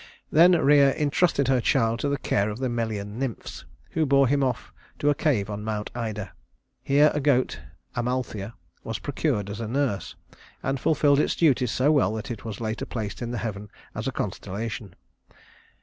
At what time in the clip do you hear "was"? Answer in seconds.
8.83-8.97, 12.43-12.59